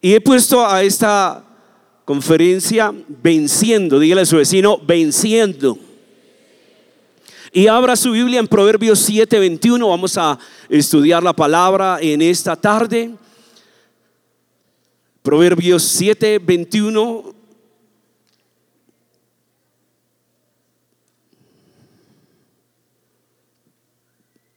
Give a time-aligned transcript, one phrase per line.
[0.00, 1.44] Y he puesto a esta
[2.04, 5.78] conferencia venciendo, dígale a su vecino, venciendo.
[7.52, 9.88] Y abra su Biblia en Proverbios 7:21.
[9.88, 13.14] Vamos a estudiar la palabra en esta tarde.
[15.22, 17.34] Proverbios 7:21.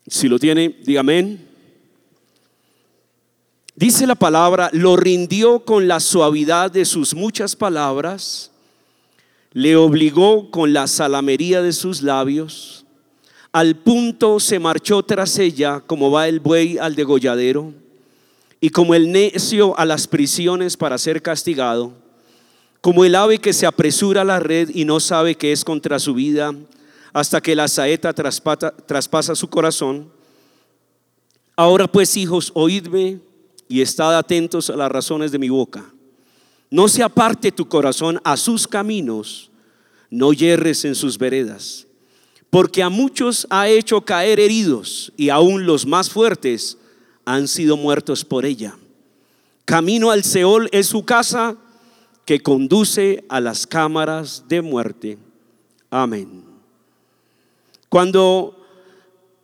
[0.08, 1.53] Si lo tiene, diga amén.
[3.76, 8.52] Dice la palabra, lo rindió con la suavidad de sus muchas palabras,
[9.52, 12.86] le obligó con la salamería de sus labios,
[13.52, 17.74] al punto se marchó tras ella como va el buey al degolladero
[18.62, 21.94] y como el necio a las prisiones para ser castigado,
[22.80, 25.98] como el ave que se apresura a la red y no sabe que es contra
[25.98, 26.54] su vida,
[27.12, 30.12] hasta que la saeta traspasa su corazón.
[31.56, 33.20] Ahora pues, hijos, oídme
[33.74, 35.84] y estad atentos a las razones de mi boca.
[36.70, 39.50] No se aparte tu corazón a sus caminos,
[40.12, 41.88] no yerres en sus veredas,
[42.52, 46.78] porque a muchos ha hecho caer heridos y aún los más fuertes
[47.26, 48.78] han sido muertos por ella.
[49.66, 51.58] Camino al Seol es su casa
[52.26, 55.18] que conduce a las cámaras de muerte.
[55.90, 56.44] Amén.
[57.90, 58.56] Cuando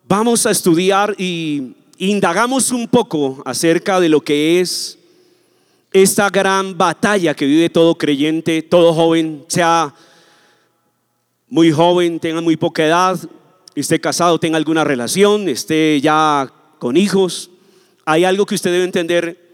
[0.07, 4.97] vamos a estudiar y indagamos un poco acerca de lo que es
[5.91, 9.93] esta gran batalla que vive todo creyente, todo joven, sea
[11.49, 13.19] muy joven, tenga muy poca edad,
[13.75, 17.51] esté casado, tenga alguna relación, esté ya con hijos,
[18.05, 19.49] hay algo que usted debe entender.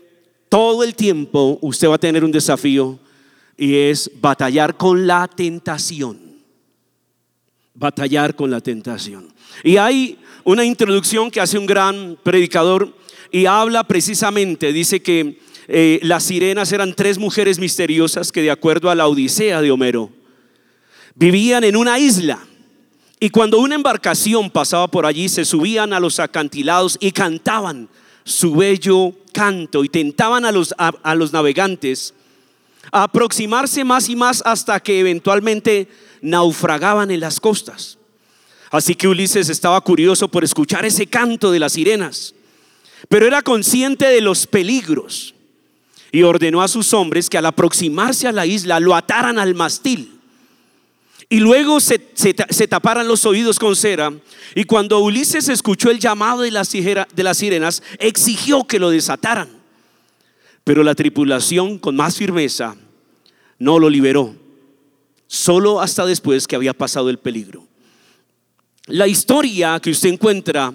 [0.47, 2.99] Todo el tiempo usted va a tener un desafío
[3.57, 6.19] y es batallar con la tentación.
[7.73, 9.33] Batallar con la tentación.
[9.63, 12.95] Y hay una introducción que hace un gran predicador
[13.31, 18.89] y habla precisamente, dice que eh, las sirenas eran tres mujeres misteriosas que de acuerdo
[18.89, 20.11] a la Odisea de Homero,
[21.15, 22.39] vivían en una isla.
[23.19, 27.89] Y cuando una embarcación pasaba por allí, se subían a los acantilados y cantaban
[28.23, 32.13] su bello canto y tentaban a los, a los navegantes
[32.91, 35.87] a aproximarse más y más hasta que eventualmente
[36.21, 37.97] naufragaban en las costas.
[38.75, 42.35] Así que Ulises estaba curioso por escuchar ese canto de las sirenas,
[43.07, 45.33] pero era consciente de los peligros
[46.11, 50.19] y ordenó a sus hombres que al aproximarse a la isla lo ataran al mastil
[51.29, 51.99] y luego se,
[52.67, 54.13] taparan los oídos con cera.
[54.53, 59.49] Y cuando Ulises escuchó el llamado de las, de las sirenas, exigió que lo desataran.
[60.63, 62.75] Pero la tripulación, con más firmeza,
[63.57, 64.35] no lo liberó,
[65.27, 67.64] solo hasta después que había pasado el peligro.
[68.87, 70.73] La historia que usted encuentra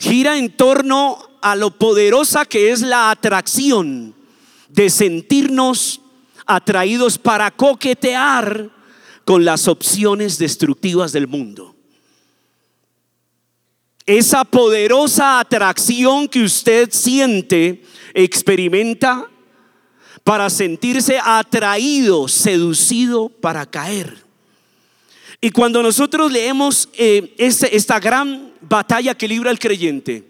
[0.00, 4.14] gira en torno a lo poderosa que es la atracción
[4.68, 6.00] de sentirnos
[6.44, 8.70] atraídos para coquetear
[9.24, 11.74] con las opciones destructivas del mundo.
[14.06, 17.84] Esa poderosa atracción que usted siente,
[18.14, 19.28] experimenta
[20.22, 24.25] para sentirse atraído, seducido para caer.
[25.40, 30.24] Y cuando nosotros leemos eh, este, esta gran batalla que libra el creyente,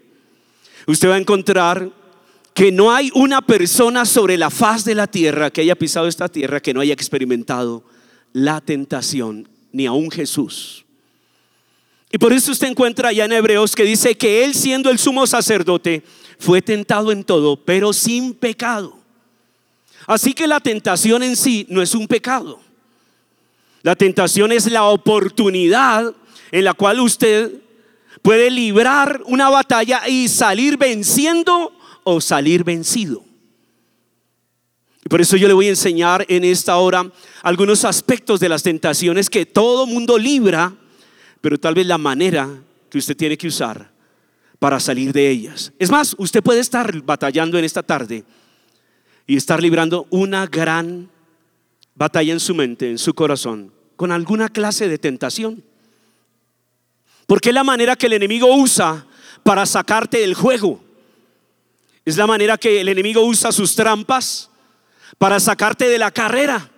[0.85, 1.89] usted va a encontrar
[2.53, 6.27] que no hay una persona sobre la faz de la tierra que haya pisado esta
[6.27, 7.83] tierra que no haya experimentado
[8.33, 10.83] la tentación, ni aún Jesús.
[12.11, 15.27] Y por eso usted encuentra allá en Hebreos que dice que él siendo el sumo
[15.27, 16.03] sacerdote
[16.39, 18.97] fue tentado en todo, pero sin pecado.
[20.05, 22.59] Así que la tentación en sí no es un pecado.
[23.83, 26.13] La tentación es la oportunidad
[26.51, 27.51] en la cual usted
[28.21, 31.71] puede librar una batalla y salir venciendo
[32.03, 33.23] o salir vencido.
[35.05, 37.09] Y por eso yo le voy a enseñar en esta hora
[37.41, 40.73] algunos aspectos de las tentaciones que todo mundo libra,
[41.39, 42.49] pero tal vez la manera
[42.89, 43.89] que usted tiene que usar
[44.59, 45.71] para salir de ellas.
[45.79, 48.23] Es más, usted puede estar batallando en esta tarde
[49.25, 51.09] y estar librando una gran
[51.97, 55.63] batalla en su mente, en su corazón, con alguna clase de tentación.
[57.25, 59.05] Porque es la manera que el enemigo usa
[59.43, 60.79] para sacarte del juego.
[62.05, 64.49] Es la manera que el enemigo usa sus trampas
[65.17, 66.69] para sacarte de la carrera.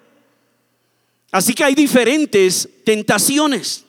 [1.31, 3.85] Así que hay diferentes tentaciones.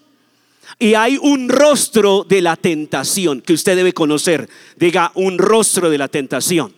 [0.78, 4.48] Y hay un rostro de la tentación que usted debe conocer.
[4.76, 6.74] Diga, un rostro de la tentación.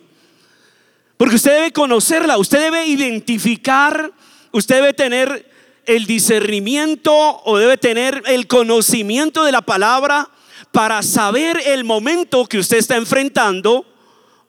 [1.17, 4.11] Porque usted debe conocerla, usted debe identificar,
[4.53, 5.51] usted debe tener
[5.85, 7.13] el discernimiento
[7.43, 10.29] o debe tener el conocimiento de la palabra
[10.71, 13.85] para saber el momento que usted está enfrentando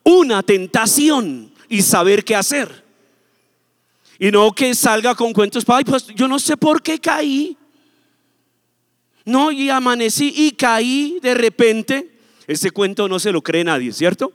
[0.05, 2.85] una tentación y saber qué hacer.
[4.19, 7.57] Y no que salga con cuentos, ay, pues yo no sé por qué caí.
[9.25, 12.11] No, y amanecí y caí de repente.
[12.47, 14.33] Ese cuento no se lo cree nadie, ¿cierto?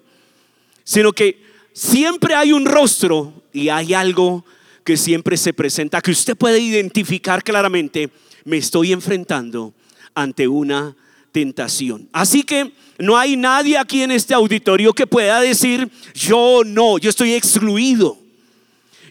[0.84, 1.44] Sino que
[1.74, 4.44] siempre hay un rostro y hay algo
[4.84, 8.10] que siempre se presenta, que usted puede identificar claramente,
[8.46, 9.74] me estoy enfrentando
[10.14, 10.96] ante una
[11.32, 12.10] tentación.
[12.12, 17.10] Así que no hay nadie aquí en este auditorio que pueda decir, yo no, yo
[17.10, 18.18] estoy excluido.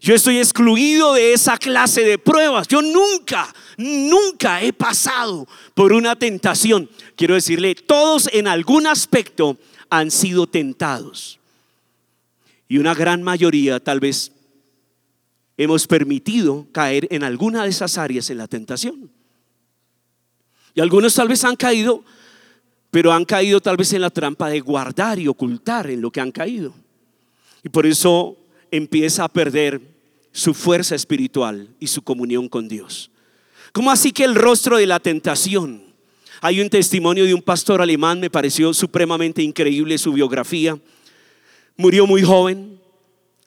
[0.00, 2.68] Yo estoy excluido de esa clase de pruebas.
[2.68, 6.88] Yo nunca, nunca he pasado por una tentación.
[7.16, 9.58] Quiero decirle, todos en algún aspecto
[9.90, 11.40] han sido tentados.
[12.68, 14.30] Y una gran mayoría tal vez
[15.58, 19.10] hemos permitido caer en alguna de esas áreas en la tentación.
[20.74, 22.04] Y algunos tal vez han caído,
[22.92, 26.20] pero han caído tal vez en la trampa de guardar y ocultar en lo que
[26.20, 26.72] han caído.
[27.64, 28.38] Y por eso
[28.70, 29.80] empieza a perder
[30.30, 33.10] su fuerza espiritual y su comunión con Dios.
[33.72, 35.82] ¿Cómo así que el rostro de la tentación?
[36.40, 40.78] Hay un testimonio de un pastor alemán, me pareció supremamente increíble su biografía.
[41.76, 42.78] Murió muy joven,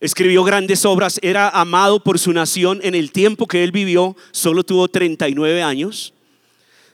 [0.01, 4.63] Escribió grandes obras, era amado por su nación en el tiempo que él vivió, solo
[4.63, 6.11] tuvo 39 años.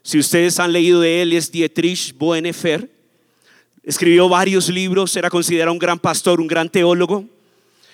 [0.04, 2.92] Si ustedes han leído de él, es Dietrich Bonhoeffer.
[3.82, 7.24] Escribió varios libros, era considerado un gran pastor, un gran teólogo.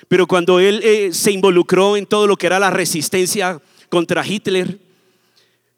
[0.08, 4.80] Pero cuando él eh, se involucró en todo lo que era la resistencia contra Hitler,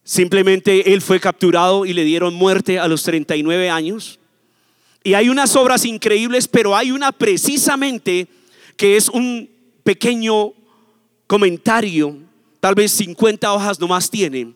[0.05, 4.17] simplemente él fue capturado y le dieron muerte a los 39 años.
[5.03, 8.29] Y hay unas obras increíbles, pero hay una precisamente
[8.77, 9.49] que es un
[9.83, 10.53] pequeño
[11.27, 12.17] comentario,
[12.59, 14.53] tal vez 50 hojas nomás tiene,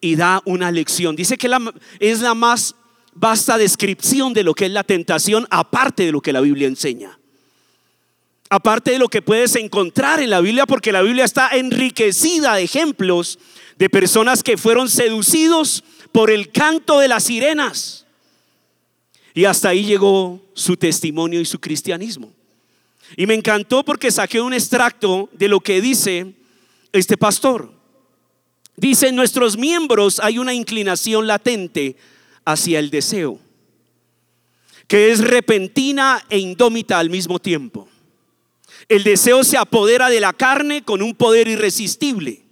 [0.00, 1.14] y da una lección.
[1.14, 1.50] Dice que
[1.98, 2.74] es la más
[3.12, 7.18] vasta descripción de lo que es la tentación, aparte de lo que la Biblia enseña.
[8.48, 12.62] Aparte de lo que puedes encontrar en la Biblia, porque la Biblia está enriquecida de
[12.62, 13.38] ejemplos
[13.78, 18.06] de personas que fueron seducidos por el canto de las sirenas.
[19.34, 22.32] Y hasta ahí llegó su testimonio y su cristianismo.
[23.16, 26.34] Y me encantó porque saqué un extracto de lo que dice
[26.92, 27.72] este pastor.
[28.76, 31.96] Dice, en nuestros miembros hay una inclinación latente
[32.44, 33.38] hacia el deseo,
[34.86, 37.88] que es repentina e indómita al mismo tiempo.
[38.88, 42.42] El deseo se apodera de la carne con un poder irresistible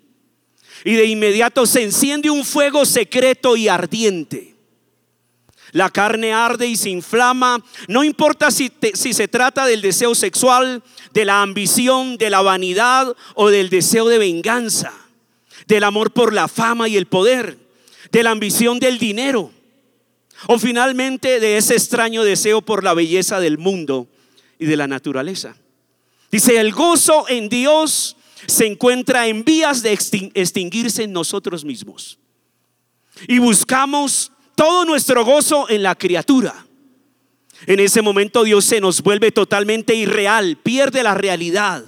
[0.84, 4.57] y de inmediato se enciende un fuego secreto y ardiente
[5.72, 7.62] la carne arde y se inflama.
[7.88, 10.82] No importa si, se trata del deseo sexual,
[11.12, 14.92] de la ambición, de la vanidad o del deseo de venganza,
[15.66, 17.58] del amor por la fama y el poder,
[18.12, 19.52] de la ambición del dinero
[20.46, 24.06] o finalmente de ese extraño deseo por la belleza del mundo
[24.58, 25.56] y de la naturaleza.
[26.30, 28.16] Dice, el gozo en Dios
[28.46, 32.18] se encuentra en vías de extinguirse en nosotros mismos.
[33.26, 36.66] Y buscamos todo nuestro gozo en la criatura.
[37.66, 41.84] En ese momento Dios se nos vuelve totalmente irreal, pierde la realidad.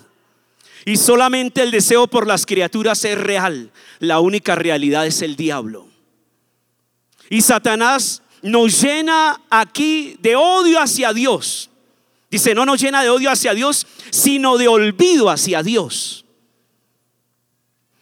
[0.84, 3.72] Y solamente el deseo por las criaturas es real.
[3.98, 5.88] La única realidad es el diablo.
[7.28, 11.70] Y Satanás nos llena aquí de odio hacia Dios.
[12.30, 16.24] Dice, no nos llena de odio hacia Dios, sino de olvido hacia Dios.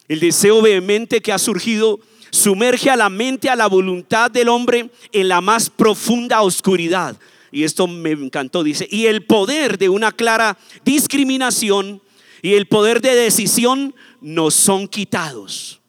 [0.09, 4.91] El deseo vehemente que ha surgido sumerge a la mente, a la voluntad del hombre
[5.13, 7.17] en la más profunda oscuridad.
[7.51, 12.03] Y esto me encantó, dice, y el poder de una clara discriminación
[12.43, 15.81] y el poder de decisión nos son quitados.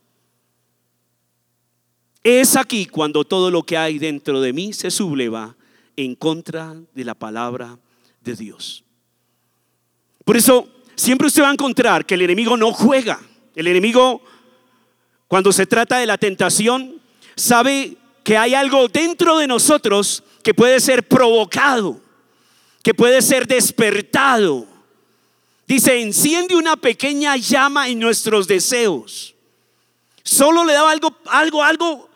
[2.23, 5.55] Es aquí cuando todo lo que hay dentro de mí se subleva
[5.95, 7.77] en contra de la palabra
[8.21, 8.83] de Dios.
[10.25, 13.19] Por eso, siempre usted va a encontrar que el enemigo no juega.
[13.55, 14.21] El enemigo
[15.29, 16.99] cuando se trata de la tentación,
[17.35, 22.01] sabe que hay algo dentro de nosotros que puede ser provocado,
[22.81, 24.65] que puede ser despertado.
[25.67, 29.35] Dice, enciende una pequeña llama en nuestros deseos.
[30.23, 32.09] Solo le da algo, algo, algo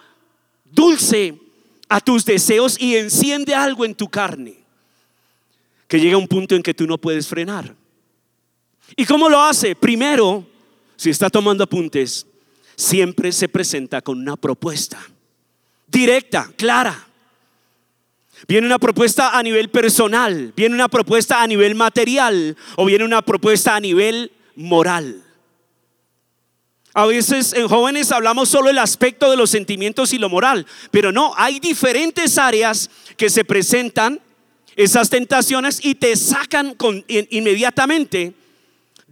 [0.72, 1.38] dulce
[1.90, 4.56] a tus deseos y enciende algo en tu carne.
[5.88, 7.76] Que llega un punto en que tú no puedes frenar.
[8.96, 9.76] ¿Y cómo lo hace?
[9.76, 10.44] Primero,
[10.96, 12.26] si está tomando apuntes,
[12.76, 15.00] siempre se presenta con una propuesta
[15.94, 17.08] directa, clara.
[18.46, 23.22] Viene una propuesta a nivel personal, viene una propuesta a nivel material o viene una
[23.22, 25.24] propuesta a nivel moral.
[26.94, 31.12] A veces en jóvenes hablamos solo el aspecto de los sentimientos y lo moral, pero
[31.12, 34.20] no, hay diferentes áreas que se presentan
[34.76, 38.34] esas tentaciones y te sacan con, inmediatamente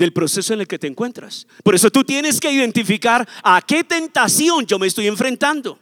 [0.01, 1.45] del proceso en el que te encuentras.
[1.63, 5.77] Por eso tú tienes que identificar a qué tentación yo me estoy enfrentando.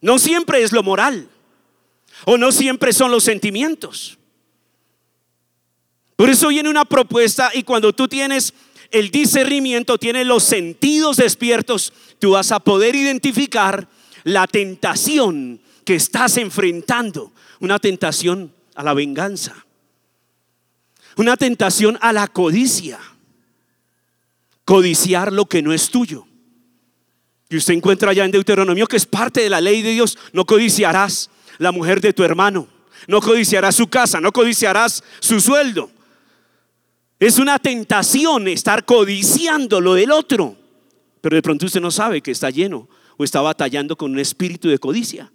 [0.00, 1.28] No siempre es lo moral
[2.24, 4.16] o no siempre son los sentimientos.
[6.14, 8.54] Por eso viene una propuesta y cuando tú tienes
[8.92, 13.88] el discernimiento, tienes los sentidos despiertos, tú vas a poder identificar
[14.22, 17.32] la tentación que estás enfrentando.
[17.58, 19.66] Una tentación a la venganza.
[21.16, 23.00] Una tentación a la codicia.
[24.66, 26.26] Codiciar lo que no es tuyo.
[27.48, 30.18] Y usted encuentra allá en Deuteronomio que es parte de la ley de Dios.
[30.32, 32.66] No codiciarás la mujer de tu hermano.
[33.06, 34.20] No codiciarás su casa.
[34.20, 35.88] No codiciarás su sueldo.
[37.20, 40.56] Es una tentación estar codiciando lo del otro.
[41.20, 44.68] Pero de pronto usted no sabe que está lleno o está batallando con un espíritu
[44.68, 45.30] de codicia.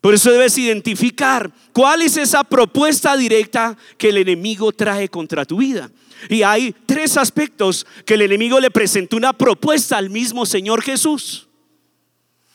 [0.00, 5.58] Por eso debes identificar cuál es esa propuesta directa que el enemigo trae contra tu
[5.58, 5.90] vida.
[6.28, 11.48] Y hay tres aspectos que el enemigo le presentó una propuesta al mismo Señor Jesús.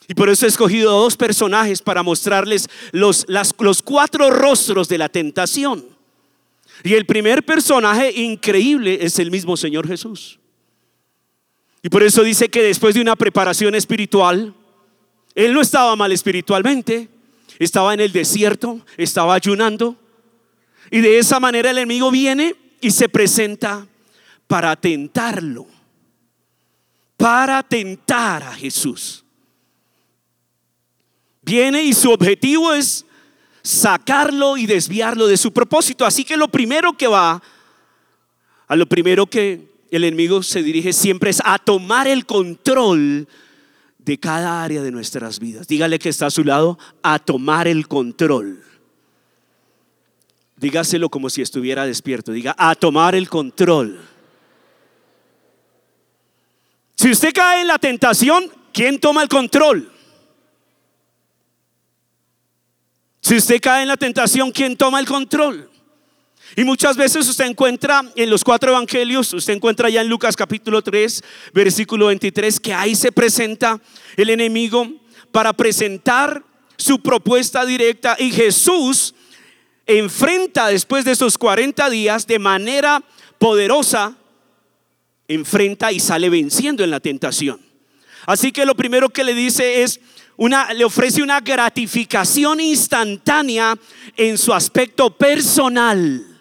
[0.08, 5.10] Y por eso he escogido dos personajes para mostrarles los, los cuatro rostros de la
[5.10, 5.86] tentación.
[6.84, 10.40] Y el primer personaje increíble es el mismo Señor Jesús.
[11.82, 14.54] Y por eso dice que después de una preparación espiritual,
[15.34, 17.10] Él no estaba mal espiritualmente,
[17.60, 19.96] estaba en el desierto, estaba ayunando.
[20.92, 23.88] Y de esa manera el enemigo viene y se presenta
[24.48, 25.68] para tentarlo,
[27.18, 29.24] para tentar a Jesús.
[31.42, 33.06] Viene y su objetivo es
[33.62, 36.06] sacarlo y desviarlo de su propósito.
[36.06, 37.42] Así que lo primero que va,
[38.68, 43.28] a lo primero que el enemigo se dirige siempre es a tomar el control
[44.06, 45.68] de cada área de nuestras vidas.
[45.68, 48.64] Dígale que está a su lado, a tomar el control.
[50.58, 52.32] Dígaselo como si estuviera despierto.
[52.32, 54.00] Diga, a tomar el control.
[56.96, 59.92] Si usted cae en la tentación, ¿quién toma el control?
[63.22, 65.70] Si usted cae en la tentación, ¿quién toma el control?
[66.58, 70.82] Y muchas veces usted encuentra en los cuatro evangelios, usted encuentra ya en Lucas capítulo
[70.82, 71.22] 3,
[71.54, 73.82] versículo 23, que ahí se presenta
[74.16, 74.88] el enemigo
[75.34, 76.42] para presentar
[76.78, 79.14] su propuesta directa y Jesús
[79.86, 83.04] enfrenta después de esos 40 días de manera
[83.38, 84.16] poderosa,
[85.28, 87.60] enfrenta y sale venciendo en la tentación.
[88.26, 90.00] Así que lo primero que le dice es,
[90.38, 93.78] una, le ofrece una gratificación instantánea
[94.16, 96.35] en su aspecto personal.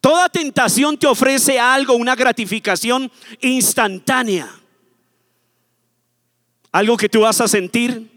[0.00, 4.48] Toda tentación te ofrece algo, una gratificación instantánea.
[6.70, 8.08] Algo que tú vas a sentir,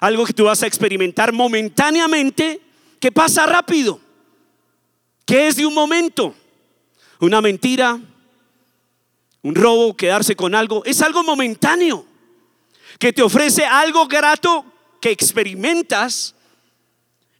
[0.00, 2.60] algo que tú vas a experimentar momentáneamente,
[3.00, 4.00] que pasa rápido,
[5.24, 6.34] que es de un momento.
[7.18, 7.98] Una mentira,
[9.42, 12.06] un robo, quedarse con algo, es algo momentáneo,
[12.98, 14.64] que te ofrece algo grato
[15.00, 16.34] que experimentas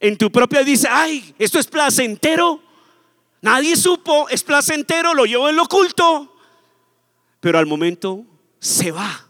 [0.00, 2.63] en tu propia, dice, ay, esto es placentero,
[3.44, 6.34] Nadie supo, es placentero, lo llevo en lo oculto,
[7.40, 8.24] pero al momento
[8.58, 9.28] se va.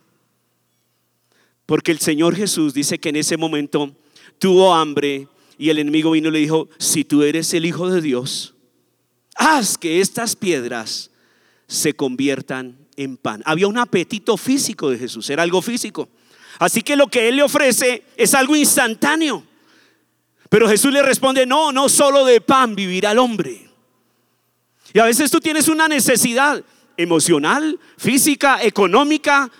[1.67, 3.93] Porque el Señor Jesús dice que en ese momento
[4.39, 5.27] tuvo hambre
[5.59, 8.55] y el enemigo vino y le dijo, si tú eres el Hijo de Dios,
[9.35, 11.11] haz que estas piedras
[11.67, 13.43] se conviertan en pan.
[13.45, 16.09] Había un apetito físico de Jesús, era algo físico.
[16.61, 19.45] Así que lo que Él le ofrece es algo instantáneo.
[20.49, 23.74] Pero Jesús le responde, no, no solo de pan vivirá el hombre.
[24.95, 26.65] Y a veces tú tienes una necesidad
[26.97, 29.51] emocional, física, económica.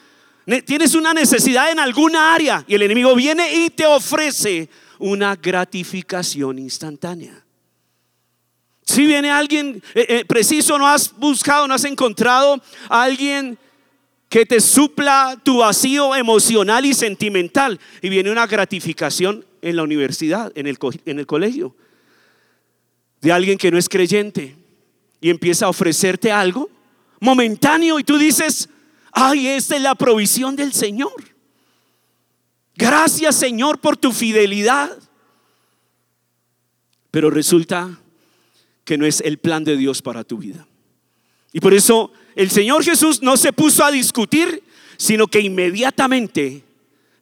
[0.65, 4.69] Tienes una necesidad en alguna área y el enemigo viene y te ofrece
[5.01, 7.45] una gratificación instantánea.
[8.85, 13.59] Si viene alguien eh, eh, preciso, no has buscado, no has encontrado a alguien
[14.29, 17.81] que te supla tu vacío emocional y sentimental.
[18.03, 21.75] Y viene una gratificación en la universidad, en el, en el colegio,
[23.21, 24.64] de alguien que no es creyente
[25.25, 26.69] y empieza a ofrecerte algo
[27.19, 28.69] momentáneo y tú dices,
[29.11, 31.15] ay, esta es la provisión del Señor.
[32.77, 34.91] Gracias Señor por tu fidelidad.
[37.11, 37.99] Pero resulta
[38.85, 40.67] que no es el plan de Dios para tu vida.
[41.55, 44.63] Y por eso el Señor Jesús no se puso a discutir,
[44.99, 46.65] sino que inmediatamente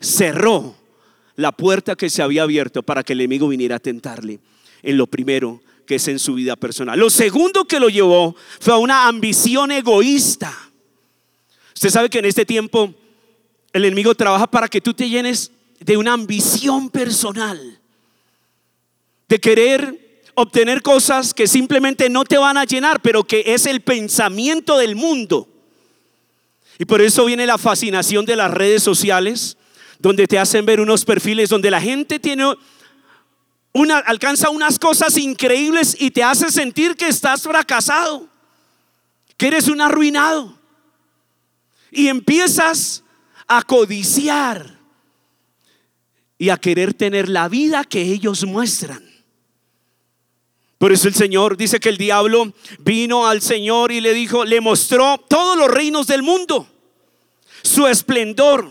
[0.01, 0.75] cerró
[1.37, 4.41] la puerta que se había abierto para que el enemigo viniera a tentarle
[4.83, 6.99] en lo primero que es en su vida personal.
[6.99, 10.57] Lo segundo que lo llevó fue a una ambición egoísta.
[11.75, 12.95] Usted sabe que en este tiempo
[13.73, 17.81] el enemigo trabaja para que tú te llenes de una ambición personal,
[19.29, 20.03] de querer
[20.35, 24.97] obtener cosas que simplemente no te van a llenar, pero que es el pensamiento del
[24.97, 25.49] mundo.
[26.79, 29.57] Y por eso viene la fascinación de las redes sociales,
[29.99, 32.55] donde te hacen ver unos perfiles donde la gente tiene
[33.73, 38.29] una, alcanza unas cosas increíbles y te hace sentir que estás fracasado,
[39.37, 40.59] que eres un arruinado.
[41.91, 43.03] Y empiezas
[43.47, 44.79] a codiciar
[46.39, 49.13] y a querer tener la vida que ellos muestran.
[50.83, 54.61] Por eso el Señor dice que el diablo vino al Señor y le dijo, le
[54.61, 56.67] mostró todos los reinos del mundo,
[57.63, 58.69] su esplendor.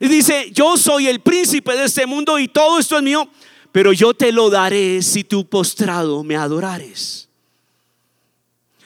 [0.00, 3.28] Y dice, yo soy el príncipe de este mundo y todo esto es mío,
[3.72, 7.28] pero yo te lo daré si tú postrado me adorares.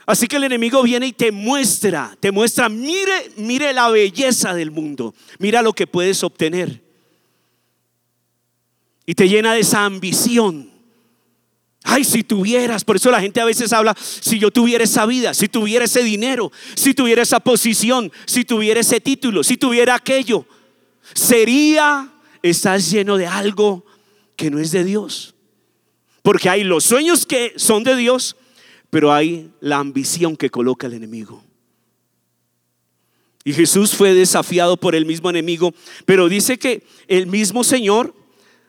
[0.05, 4.71] Así que el enemigo viene y te muestra, te muestra, mire, mire la belleza del
[4.71, 6.83] mundo, mira lo que puedes obtener.
[9.07, 10.73] Y te llena de esa ambición
[11.85, 15.35] Ay, si tuvieras, por eso la gente a veces habla, si yo tuviera esa vida,
[15.35, 20.47] si tuviera ese dinero, si tuviera esa posición, si tuviera ese título, si tuviera aquello,
[21.13, 22.09] sería,
[22.41, 23.85] estás lleno de algo
[24.37, 25.35] que no es de Dios.
[26.23, 28.37] Porque hay los sueños que son de Dios,
[28.91, 31.43] pero hay la ambición que coloca el enemigo.
[33.45, 35.75] Y Jesús fue desafiado por el mismo enemigo,
[36.07, 38.15] pero dice que el mismo Señor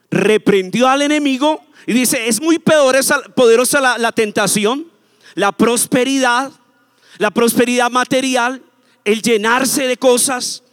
[0.09, 4.87] reprendió al enemigo y dice, es muy poderosa, poderosa la, tentación,
[5.35, 6.51] la prosperidad,
[7.19, 8.63] la prosperidad material,
[9.05, 10.63] el llenarse de cosas,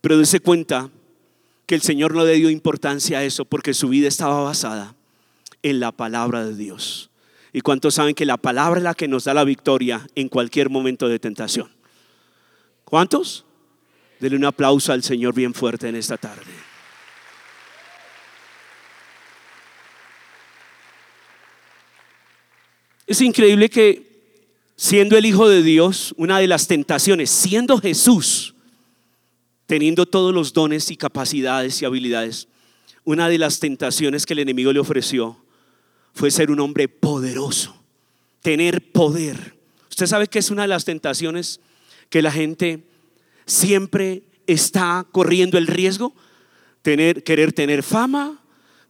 [0.00, 0.90] pero dése cuenta
[1.70, 4.96] que el Señor no le dio importancia a eso porque su vida estaba basada
[5.62, 7.10] en la palabra de Dios.
[7.52, 10.68] ¿Y cuántos saben que la palabra es la que nos da la victoria en cualquier
[10.68, 11.70] momento de tentación?
[12.84, 13.44] ¿Cuántos?
[14.18, 16.42] Denle un aplauso al Señor bien fuerte en esta tarde.
[23.06, 28.56] Es increíble que siendo el Hijo de Dios, una de las tentaciones, siendo Jesús,
[29.70, 32.48] teniendo todos los dones y capacidades y habilidades,
[33.04, 35.44] una de las tentaciones que el enemigo le ofreció
[36.12, 37.80] fue ser un hombre poderoso,
[38.42, 39.54] tener poder.
[39.88, 41.60] Usted sabe que es una de las tentaciones
[42.08, 42.82] que la gente
[43.46, 46.16] siempre está corriendo el riesgo,
[46.82, 48.42] tener, querer tener fama,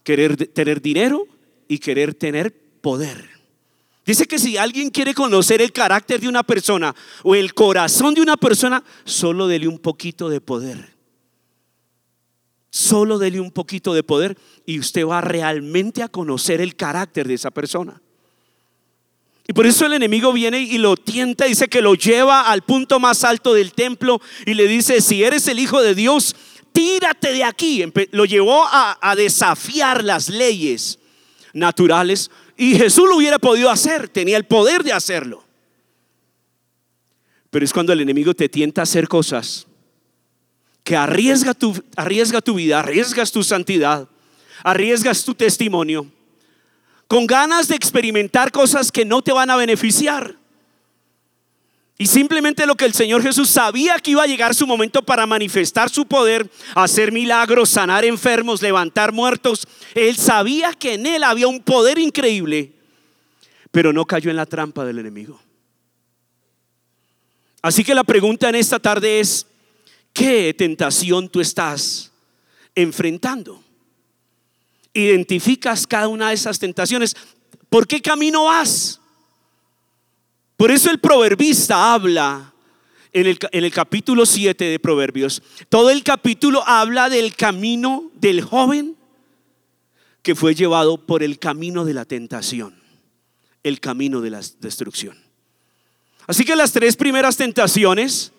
[0.02, 1.26] querer tener dinero
[1.68, 3.39] y querer tener poder.
[4.10, 6.92] Dice que si alguien quiere conocer el carácter de una persona
[7.22, 10.96] o el corazón de una persona, solo dele un poquito de poder.
[12.70, 17.34] Solo dele un poquito de poder y usted va realmente a conocer el carácter de
[17.34, 18.02] esa persona.
[19.46, 22.98] Y por eso el enemigo viene y lo tienta, dice que lo lleva al punto
[22.98, 26.34] más alto del templo y le dice, si eres el Hijo de Dios,
[26.72, 27.84] tírate de aquí.
[28.10, 30.98] Lo llevó a, a desafiar las leyes
[31.52, 35.42] naturales y Jesús lo hubiera podido hacer, tenía el poder de hacerlo.
[37.48, 39.66] Pero es cuando el enemigo te tienta a hacer cosas
[40.84, 44.10] que arriesga tu, arriesga tu vida, arriesgas tu santidad,
[44.62, 46.06] arriesgas tu testimonio,
[47.08, 50.36] con ganas de experimentar cosas que no te van a beneficiar.
[52.00, 55.26] Y simplemente lo que el Señor Jesús sabía que iba a llegar su momento para
[55.26, 59.68] manifestar su poder, hacer milagros, sanar enfermos, levantar muertos.
[59.94, 62.72] Él sabía que en él había un poder increíble,
[63.70, 65.38] pero no cayó en la trampa del enemigo.
[67.60, 69.46] Así que la pregunta en esta tarde es,
[70.14, 72.12] ¿qué tentación tú estás
[72.74, 73.62] enfrentando?
[74.94, 77.14] Identificas cada una de esas tentaciones.
[77.68, 78.99] ¿Por qué camino vas?
[80.60, 82.52] Por eso el proverbista habla
[83.14, 85.42] en el, en el, capítulo 7 de Proverbios.
[85.70, 88.94] Todo el capítulo habla del camino del joven
[90.20, 92.74] que fue llevado por el camino de la tentación,
[93.62, 95.16] el camino de la destrucción.
[96.26, 98.30] Así que las tres primeras tentaciones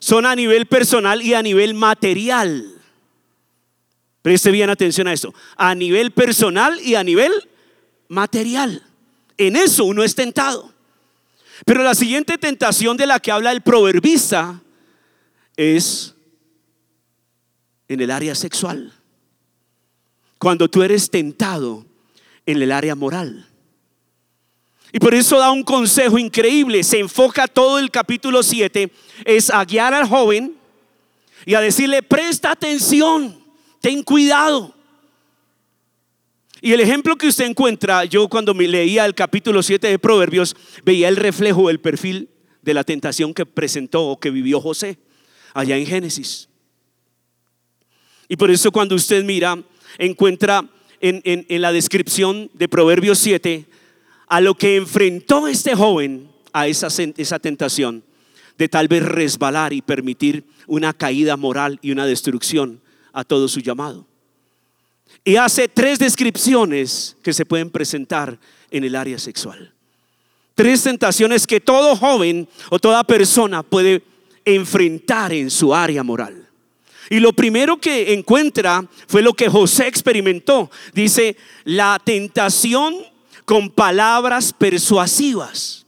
[0.00, 2.82] son a nivel personal y a nivel material.
[4.22, 5.32] Preste bien atención a esto.
[5.56, 7.30] A nivel personal y a nivel
[8.08, 8.82] material.
[9.38, 10.73] En eso uno es tentado.
[11.64, 14.60] Pero la siguiente tentación de la que habla el proverbista
[15.56, 16.14] es
[17.88, 18.92] en el área sexual.
[20.38, 21.86] Cuando tú eres tentado
[22.44, 23.48] en el área moral.
[24.92, 26.84] Y por eso da un consejo increíble.
[26.84, 28.92] Se enfoca todo el capítulo 7.
[29.24, 30.54] Es a guiar al joven
[31.46, 33.42] y a decirle, presta atención,
[33.80, 34.74] ten cuidado.
[36.64, 40.56] Y el ejemplo que usted encuentra, yo cuando me leía el capítulo 7 de Proverbios,
[40.82, 42.30] veía el reflejo del perfil
[42.62, 44.96] de la tentación que presentó o que vivió José
[45.52, 46.48] allá en Génesis.
[48.30, 49.62] Y por eso cuando usted mira,
[49.98, 50.66] encuentra
[51.02, 53.66] en, en la descripción de Proverbios 7
[54.26, 58.02] a lo que enfrentó este joven a esa, esa tentación
[58.56, 62.80] de tal vez resbalar y permitir una caída moral y una destrucción
[63.12, 64.13] a todo su llamado.
[65.24, 68.38] Y hace tres descripciones que se pueden presentar
[68.70, 69.72] en el área sexual.
[70.54, 74.02] Tres tentaciones que todo joven o toda persona puede
[74.44, 76.48] enfrentar en su área moral.
[77.10, 80.70] Y lo primero que encuentra fue lo que José experimentó.
[80.92, 82.94] Dice, la tentación
[83.44, 85.86] con palabras persuasivas.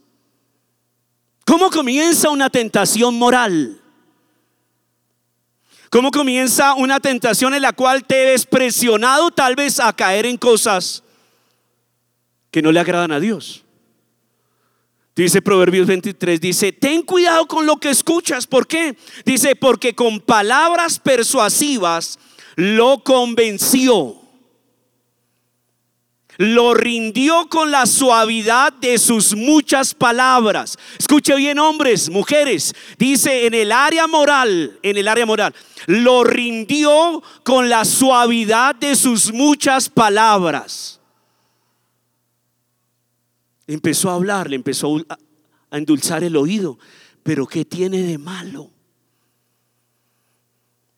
[1.45, 3.79] ¿Cómo comienza una tentación moral?
[5.89, 10.37] ¿Cómo comienza una tentación en la cual te ves presionado tal vez a caer en
[10.37, 11.03] cosas
[12.51, 13.63] que no le agradan a Dios?
[15.15, 18.45] Dice Proverbios 23, dice, ten cuidado con lo que escuchas.
[18.45, 18.95] ¿Por qué?
[19.25, 22.19] Dice, porque con palabras persuasivas
[22.55, 24.26] lo convenció
[26.37, 30.77] lo rindió con la suavidad de sus muchas palabras.
[30.97, 35.53] Escuche bien, hombres, mujeres, dice en el área moral, en el área moral,
[35.87, 41.01] lo rindió con la suavidad de sus muchas palabras.
[43.65, 44.97] Empezó a hablar, le empezó
[45.69, 46.77] a endulzar el oído,
[47.23, 48.71] pero ¿qué tiene de malo?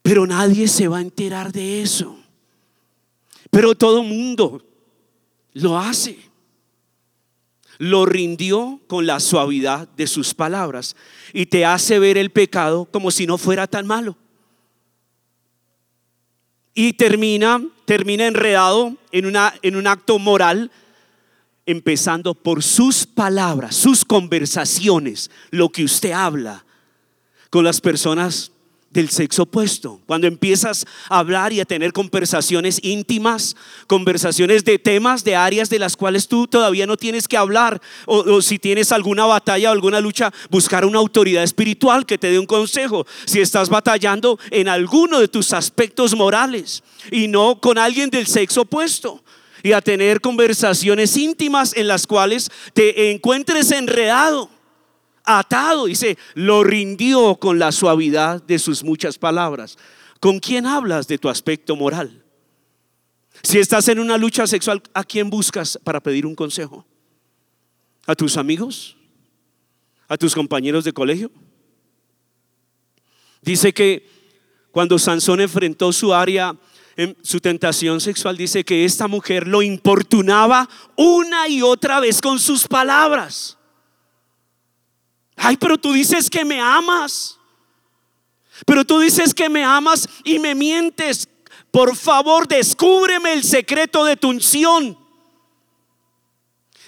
[0.02, 2.18] Pero nadie se va a enterar de eso.
[3.50, 4.69] Pero todo mundo
[5.54, 6.18] lo hace.
[7.78, 10.96] Lo rindió con la suavidad de sus palabras
[11.34, 14.18] y te hace ver el pecado como si no fuera tan malo.
[16.74, 20.72] Y termina, termina enredado en, una, en un acto moral,
[21.66, 26.66] empezando por sus palabras, sus conversaciones, lo que usted habla
[27.50, 28.52] con las personas
[28.92, 30.02] del sexo opuesto.
[30.08, 33.56] Cuando empiezas a hablar y a tener conversaciones íntimas,
[33.88, 38.42] conversaciones de temas, de áreas de las cuales tú todavía no tienes que hablar, o,
[38.42, 42.48] si tienes alguna batalla o alguna lucha, buscar una autoridad espiritual que te dé un
[42.48, 43.06] consejo.
[43.26, 48.62] Si estás batallando en alguno de tus aspectos morales y no con alguien del sexo
[48.62, 49.24] opuesto.
[49.62, 54.50] Y a tener conversaciones íntimas en las cuales te encuentres enredado
[55.38, 59.78] atado, dice, lo rindió con la suavidad de sus muchas palabras.
[60.20, 62.24] ¿Con quién hablas de tu aspecto moral?
[63.44, 66.86] Si estás en una lucha sexual, ¿a quién buscas para pedir un consejo?
[68.08, 68.98] ¿A tus amigos?
[70.08, 71.32] ¿A tus compañeros de colegio?
[73.42, 74.10] Dice que
[74.72, 76.58] cuando Sansón enfrentó su área,
[76.98, 82.40] en su tentación sexual, dice que esta mujer lo importunaba una y otra vez con
[82.40, 83.59] sus palabras.
[85.42, 87.40] Ay, pero tú dices que me amas.
[88.66, 91.30] Pero tú dices que me amas y me mientes.
[91.72, 94.99] Por favor, descúbreme el secreto de tu unción.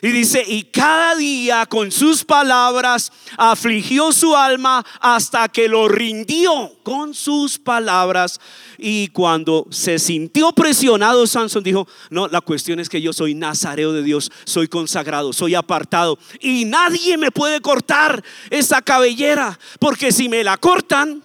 [0.03, 6.75] Y dice, y cada día con sus palabras afligió su alma hasta que lo rindió
[6.81, 8.39] con sus palabras.
[8.79, 13.93] Y cuando se sintió presionado, Sansón dijo, no, la cuestión es que yo soy nazareo
[13.93, 16.17] de Dios, soy consagrado, soy apartado.
[16.39, 21.23] Y nadie me puede cortar esa cabellera, porque si me la cortan,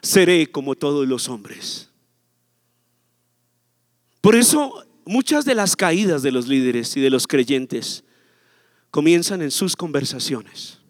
[0.00, 1.88] seré como todos los hombres.
[4.20, 8.04] Por eso Muchas de las caídas de los líderes y de los creyentes
[8.90, 10.80] comienzan en sus conversaciones.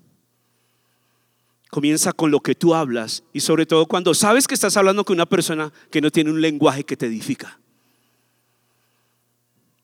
[1.70, 5.14] Comienza con lo que tú hablas y sobre todo cuando sabes que estás hablando con
[5.14, 7.60] una persona que no tiene un lenguaje que te edifica.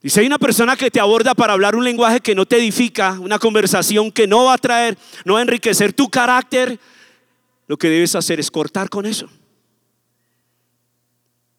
[0.02, 2.56] Y si hay una persona que te aborda para hablar un lenguaje que no te
[2.56, 6.80] edifica, una conversación que no va a traer, no va a enriquecer tu carácter,
[7.68, 9.28] lo que debes hacer es cortar con eso.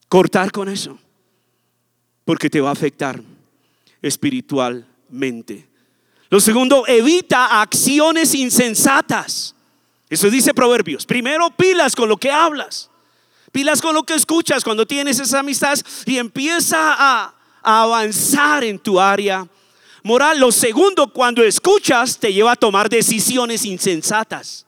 [0.10, 1.00] Cortar con eso
[2.26, 3.22] porque te va a afectar
[4.02, 5.68] espiritualmente.
[6.30, 9.56] Lo segundo, evita acciones insensatas.
[10.10, 11.06] Eso dice Proverbios.
[11.06, 12.90] Primero, pilas con lo que hablas.
[13.52, 17.32] Pilas con lo que escuchas cuando tienes esas amistades y empieza a,
[17.68, 19.48] avanzar en tu área
[20.04, 20.40] moral.
[20.40, 24.66] Lo segundo, cuando escuchas, te lleva a tomar decisiones insensatas.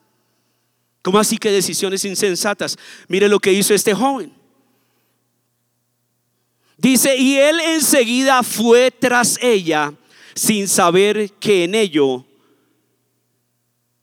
[1.03, 2.77] ¿Cómo así que decisiones insensatas?
[3.07, 4.36] Mire lo que hizo este joven.
[6.77, 9.93] Dice, y él enseguida fue tras ella
[10.35, 12.25] sin saber que en ello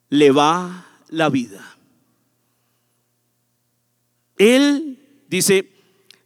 [0.08, 1.76] le va la vida.
[4.36, 5.70] Él, dice,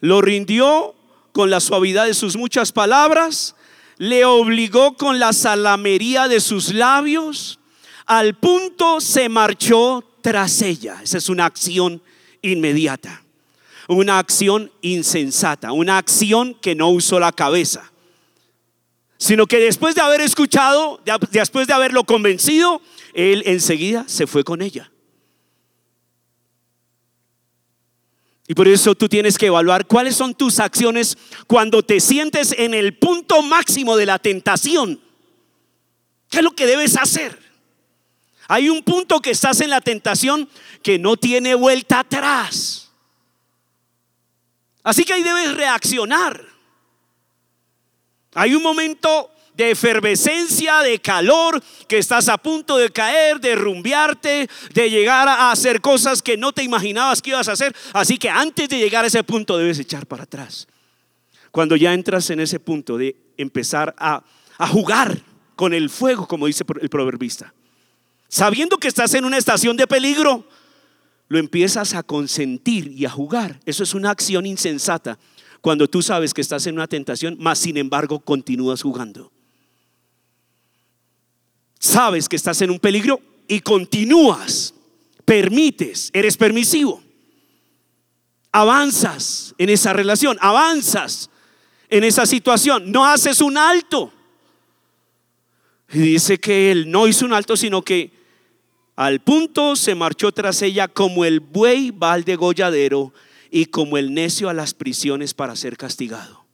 [0.00, 0.94] lo rindió
[1.32, 3.54] con la suavidad de sus muchas palabras,
[3.98, 7.58] le obligó con la salamería de sus labios,
[8.06, 11.00] al punto se marchó tras ella.
[11.02, 12.02] Esa es una acción
[12.40, 13.22] inmediata.
[13.88, 17.90] Una acción insensata, una acción que no usó la cabeza,
[19.16, 21.00] sino que después de haber escuchado,
[21.32, 22.80] después de haberlo convencido,
[23.14, 24.92] él enseguida se fue con ella.
[28.46, 32.72] Y por eso tú tienes que evaluar cuáles son tus acciones cuando te sientes en
[32.72, 35.00] el punto máximo de la tentación.
[36.30, 37.38] ¿Qué es lo que debes hacer?
[38.48, 40.48] Hay un punto que estás en la tentación
[40.82, 42.87] que no tiene vuelta atrás.
[44.88, 46.42] Así que ahí debes reaccionar.
[48.32, 54.48] Hay un momento de efervescencia, de calor, que estás a punto de caer, de rumbearte,
[54.72, 57.76] de llegar a hacer cosas que no te imaginabas que ibas a hacer.
[57.92, 60.66] Así que antes de llegar a ese punto debes echar para atrás.
[61.50, 64.24] Cuando ya entras en ese punto de empezar a,
[64.56, 65.20] a jugar
[65.54, 67.52] con el fuego, como dice el proverbista,
[68.26, 70.48] sabiendo que estás en una estación de peligro,
[71.28, 73.60] lo empiezas a consentir y a jugar.
[73.66, 75.18] Eso es una acción insensata
[75.60, 79.32] cuando tú sabes que estás en una tentación, más sin embargo continúas jugando
[81.78, 84.74] sabes que estás en un peligro y continúas,
[85.24, 87.02] permites, eres permisivo.
[88.52, 91.30] Avanzas en esa relación, avanzas
[91.88, 94.12] en esa situación, no haces un alto.
[95.90, 98.10] Y dice que él no hizo un alto, sino que
[98.98, 103.12] al punto se marchó tras ella como el buey va al degolladero
[103.48, 106.44] y como el necio a las prisiones para ser castigado.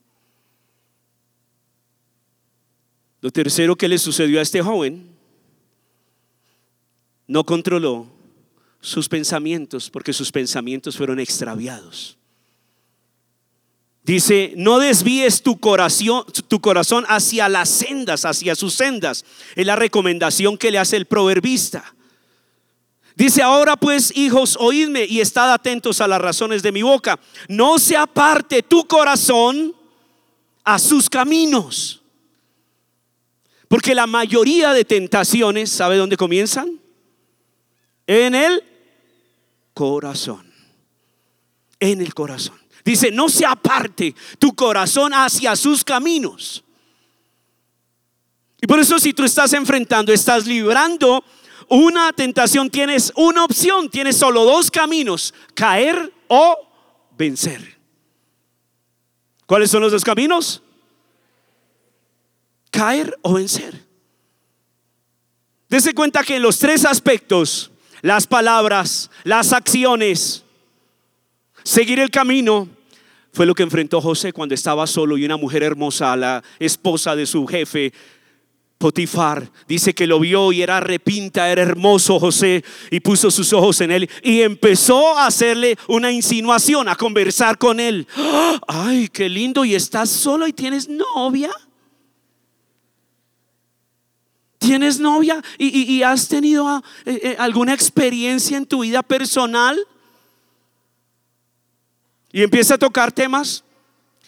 [3.22, 5.08] Lo tercero que le sucedió a este joven
[7.26, 8.08] no controló
[8.78, 12.18] sus pensamientos porque sus pensamientos fueron extraviados.
[14.02, 19.24] Dice, no desvíes tu corazón, tu corazón hacia las sendas, hacia sus sendas.
[19.56, 21.94] Es la recomendación que le hace el proverbista.
[23.16, 27.18] Dice, ahora pues, hijos, oídme y estad atentos a las razones de mi boca.
[27.48, 29.74] No se aparte tu corazón
[30.64, 32.02] a sus caminos.
[33.68, 36.80] Porque la mayoría de tentaciones, ¿sabe dónde comienzan?
[38.06, 38.62] en el
[39.72, 40.52] corazón.
[41.80, 42.58] En el corazón.
[42.84, 46.62] Dice, no se aparte tu corazón hacia sus caminos.
[48.60, 51.24] Y por eso si tú estás enfrentando, estás librando
[51.68, 56.56] una tentación, tienes una opción, tienes solo dos caminos, caer o
[57.16, 57.76] vencer.
[59.46, 60.62] ¿Cuáles son los dos caminos?
[62.70, 63.84] Caer o vencer.
[65.68, 70.44] Dese cuenta que en los tres aspectos las palabras, las acciones,
[71.62, 72.68] seguir el camino,
[73.32, 77.26] fue lo que enfrentó José cuando estaba solo y una mujer hermosa, la esposa de
[77.26, 77.92] su jefe,
[78.78, 83.80] Potifar, dice que lo vio y era repinta, era hermoso José y puso sus ojos
[83.80, 88.06] en él y empezó a hacerle una insinuación, a conversar con él.
[88.68, 91.50] Ay, qué lindo, y estás solo y tienes novia.
[94.58, 99.78] ¿Tienes novia y, has tenido ah, eh, eh, alguna experiencia en tu vida personal?
[102.32, 103.63] Y empieza a tocar temas.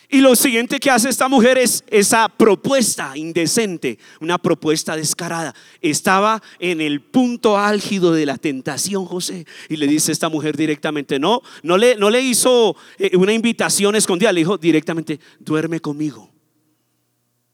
[0.09, 5.55] Y lo siguiente que hace esta mujer es esa propuesta indecente, una propuesta descarada.
[5.81, 9.47] Estaba en el punto álgido de la tentación, José.
[9.69, 13.97] Y le dice esta mujer directamente, no, no le, no le hizo eh, una invitación
[13.97, 16.31] escondida, le dijo directamente, duerme conmigo.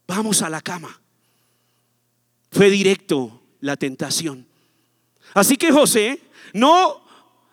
[0.07, 1.01] Vamos a la cama.
[2.51, 4.47] Fue directo la tentación.
[5.33, 6.21] Así que José
[6.53, 7.03] no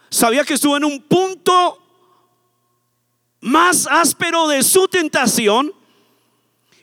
[0.09, 1.88] sabía que estuvo en un punto
[3.41, 5.73] más áspero de su tentación.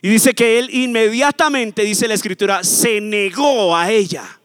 [0.01, 4.39] Y dice que él inmediatamente, dice la escritura, se negó a ella.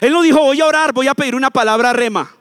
[0.00, 2.34] Él no dijo, voy a orar, voy a pedir una palabra rema.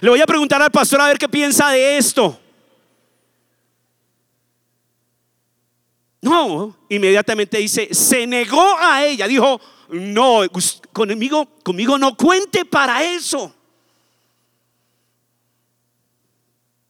[0.00, 2.38] Le voy a preguntar al pastor a ver qué piensa de esto.
[6.20, 10.40] No, inmediatamente dice, se negó a ella, dijo, no,
[10.92, 13.54] conmigo, conmigo no cuente para eso.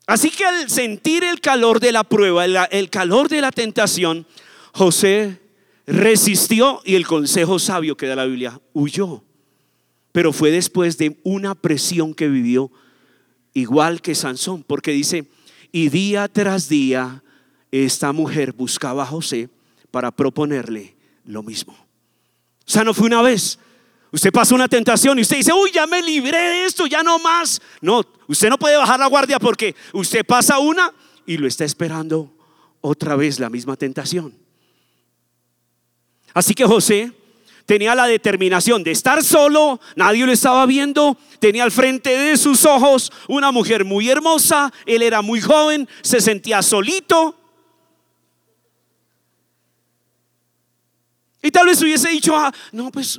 [0.07, 4.25] Así que al sentir el calor de la prueba, el, calor de la tentación,
[4.73, 5.41] José
[5.87, 9.25] resistió y el consejo sabio que da la Biblia huyó.
[10.13, 12.71] Pero fue después de una presión que vivió,
[13.53, 15.29] igual que Sansón, porque dice,
[15.73, 17.23] y día tras día
[17.73, 19.51] esta mujer buscaba a José
[19.91, 21.73] para proponerle lo mismo.
[21.73, 23.59] O sea, no fue una vez.
[24.13, 27.19] Usted pasó una tentación y usted dice, uy, ya me libré de esto, ya no
[27.19, 27.61] más.
[27.81, 30.93] No, usted no puede bajar la guardia porque usted pasa una
[31.27, 32.33] y lo está esperando
[32.81, 34.33] otra vez la misma tentación.
[36.33, 37.13] Así que José
[37.67, 42.65] tenía la determinación de estar solo, nadie lo estaba viendo, tenía al frente de sus
[42.65, 47.37] ojos una mujer muy hermosa, él era muy joven, se sentía solito.
[51.43, 53.19] Y tal vez hubiese dicho, ah, no, pues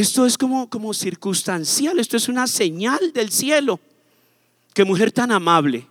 [0.00, 3.78] esto es como, como circunstancial, esto es una señal del cielo.
[4.72, 5.86] Qué mujer tan amable.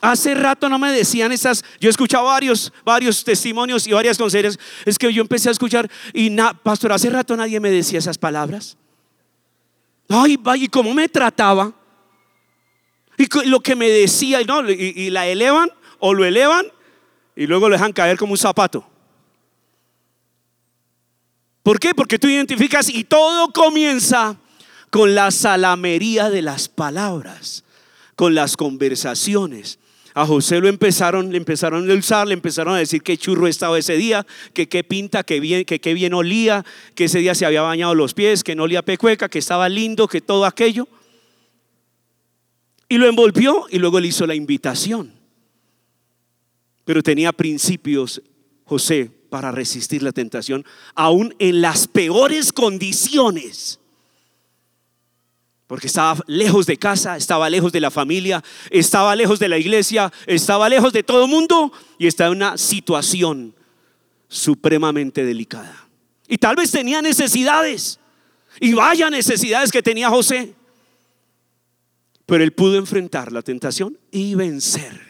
[0.00, 4.58] Hace rato no me decían esas, yo he escuchado varios, varios testimonios y varias consejeras.
[4.84, 8.76] Es que yo empecé a escuchar y, pastor, hace rato nadie me decía esas palabras.
[10.08, 11.72] Ay, ¿y cómo me trataba?
[13.16, 14.68] Y lo que me decía, ¿no?
[14.70, 16.66] y, y la elevan o lo elevan
[17.34, 18.97] y luego lo dejan caer como un zapato.
[21.68, 21.94] ¿Por qué?
[21.94, 24.38] Porque tú identificas y todo comienza
[24.88, 27.62] con la salamería de las palabras,
[28.16, 29.78] con las conversaciones.
[30.14, 33.78] A José lo empezaron, le empezaron a usar, le empezaron a decir qué churro estaba
[33.78, 37.44] ese día, que qué pinta, que bien, que qué bien olía, que ese día se
[37.44, 40.88] había bañado los pies, que no olía pecueca, que estaba lindo, que todo aquello.
[42.88, 45.12] Y lo envolvió y luego le hizo la invitación.
[46.86, 48.22] Pero tenía principios
[48.64, 50.64] José para resistir la tentación,
[50.94, 53.80] aún en las peores condiciones
[55.68, 60.10] porque estaba lejos de casa, estaba lejos de la familia, estaba lejos de la iglesia,
[60.26, 63.54] estaba lejos de todo el mundo y estaba en una situación
[64.28, 65.86] supremamente delicada.
[66.26, 68.00] Y tal vez tenía necesidades,
[68.60, 70.54] y vaya necesidades que tenía José.
[72.26, 75.07] Pero él pudo enfrentar la tentación y vencer,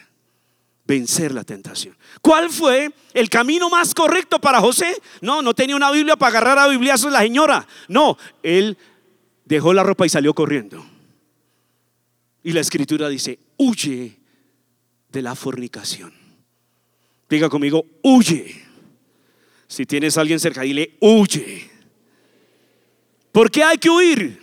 [0.89, 1.97] vencer la tentación.
[2.23, 5.01] ¿Cuál fue el camino más correcto para José?
[5.21, 7.69] No, no tenía una Biblia para agarrar a bibliazos la señora.
[7.89, 8.77] No, él
[9.45, 10.85] dejó la ropa y salió corriendo.
[12.43, 14.19] Y la escritura dice, huye
[15.11, 16.13] de la fornicación.
[17.29, 18.65] Diga conmigo, huye.
[19.67, 21.71] Si tienes a alguien cerca, dile, huye.
[23.31, 24.43] ¿Por qué hay que huir?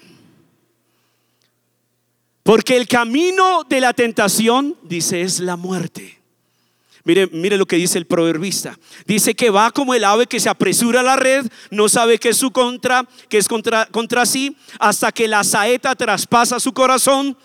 [2.44, 6.25] Porque el camino de la tentación, dice, es la muerte.
[7.06, 8.78] Mire, mire lo que dice el proverbista.
[9.06, 12.30] Dice que va como el ave que se apresura a la red, no sabe que
[12.30, 17.38] es su contra, que es contra, contra sí, hasta que la saeta traspasa su corazón.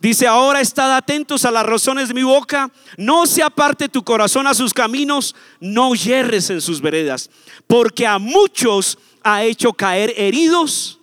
[0.00, 4.48] Dice, ahora estad atentos a las razones de mi boca, no se aparte tu corazón
[4.48, 7.30] a sus caminos, no yerres en sus veredas,
[7.68, 10.98] porque a muchos ha hecho caer heridos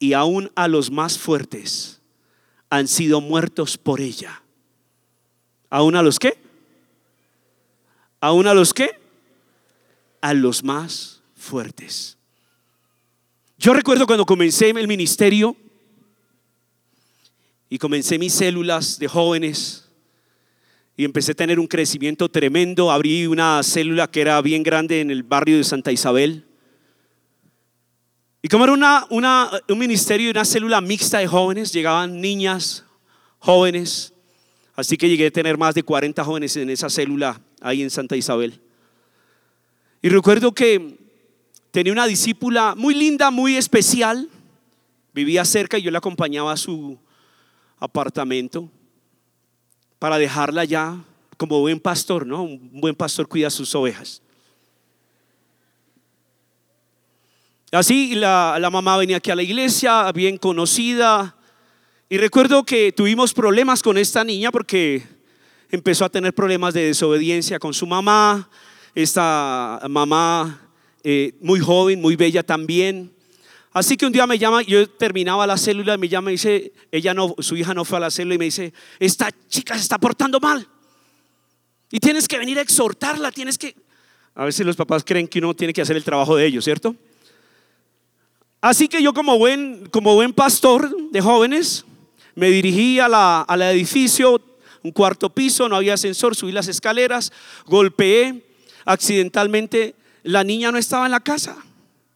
[0.00, 2.00] y aún a los más fuertes
[2.68, 4.42] han sido muertos por ella.
[5.70, 6.47] ¿Aún a los qué?
[8.20, 8.90] ¿Aún a los qué?
[10.20, 12.16] A los más fuertes.
[13.58, 15.56] Yo recuerdo cuando comencé el ministerio
[17.68, 19.88] y comencé mis células de jóvenes
[20.96, 22.90] y empecé a tener un crecimiento tremendo.
[22.90, 26.44] Abrí una célula que era bien grande en el barrio de Santa Isabel.
[28.42, 32.84] Y como era una, un ministerio y una célula mixta de jóvenes, llegaban niñas,
[33.38, 34.12] jóvenes.
[34.74, 38.16] Así que llegué a tener más de 40 jóvenes en esa célula ahí en Santa
[38.16, 38.60] Isabel.
[40.00, 40.96] Y recuerdo que
[41.70, 44.28] tenía una discípula muy linda, muy especial.
[45.12, 46.98] Vivía cerca y yo la acompañaba a su
[47.78, 48.70] apartamento
[49.98, 51.02] para dejarla ya
[51.36, 52.42] como buen pastor, ¿no?
[52.42, 54.22] Un buen pastor cuida sus ovejas.
[57.70, 61.36] Así la, la mamá venía aquí a la iglesia, bien conocida.
[62.08, 65.17] Y recuerdo que tuvimos problemas con esta niña porque
[65.70, 68.48] empezó a tener problemas de desobediencia con su mamá,
[68.94, 70.68] esta mamá
[71.04, 73.12] eh, muy joven, muy bella también.
[73.72, 77.14] Así que un día me llama, yo terminaba la célula, me llama y dice, ella
[77.14, 79.98] no, su hija no fue a la célula y me dice, esta chica se está
[79.98, 80.66] portando mal.
[81.90, 83.74] Y tienes que venir a exhortarla, tienes que...
[84.34, 86.94] A veces los papás creen que uno tiene que hacer el trabajo de ellos, ¿cierto?
[88.60, 91.84] Así que yo como buen, como buen pastor de jóvenes,
[92.34, 94.40] me dirigí a la, al edificio,
[94.88, 97.30] un cuarto piso, no había ascensor, subí las escaleras,
[97.66, 98.42] golpeé,
[98.86, 101.56] accidentalmente la niña no estaba en la casa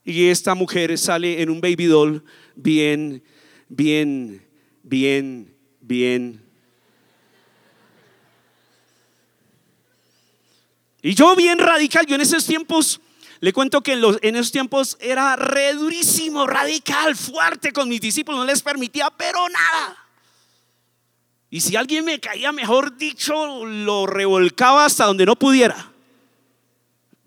[0.05, 2.25] y esta mujer sale en un baby doll
[2.57, 3.23] bien,
[3.69, 4.47] bien,
[4.83, 6.43] bien, bien.
[11.03, 13.01] Y yo bien radical, yo en esos tiempos,
[13.41, 18.01] le cuento que en, los, en esos tiempos era re durísimo, radical, fuerte con mis
[18.01, 20.02] discípulos, no les permitía, pero nada.
[21.53, 25.93] Y si alguien me caía, mejor dicho, lo revolcaba hasta donde no pudiera.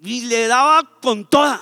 [0.01, 1.61] Y le daba con toda.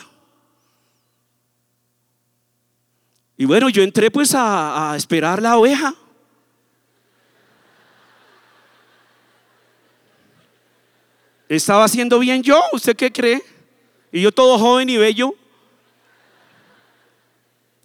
[3.35, 5.93] Y bueno, yo entré pues a, esperar la oveja.
[11.49, 12.63] ¿Estaba haciendo bien yo?
[12.71, 13.43] ¿Usted qué cree?
[14.09, 15.35] Y yo todo joven y bello.